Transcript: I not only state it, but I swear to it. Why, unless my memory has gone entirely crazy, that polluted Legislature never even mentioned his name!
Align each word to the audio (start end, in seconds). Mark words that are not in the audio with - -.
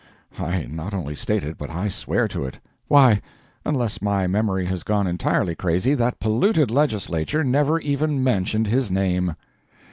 I 0.39 0.65
not 0.67 0.95
only 0.95 1.15
state 1.15 1.43
it, 1.43 1.59
but 1.59 1.69
I 1.69 1.87
swear 1.87 2.27
to 2.29 2.43
it. 2.43 2.57
Why, 2.87 3.21
unless 3.63 4.01
my 4.01 4.25
memory 4.25 4.65
has 4.65 4.81
gone 4.81 5.05
entirely 5.05 5.53
crazy, 5.53 5.93
that 5.93 6.19
polluted 6.19 6.71
Legislature 6.71 7.43
never 7.43 7.79
even 7.79 8.23
mentioned 8.23 8.65
his 8.65 8.89
name! 8.89 9.35